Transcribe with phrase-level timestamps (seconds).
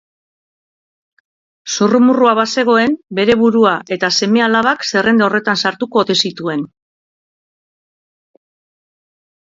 [1.75, 6.65] Zurrumurrua bazegoen bere burua eta seme-alabak zerrenda horretan sartuko ote zituen.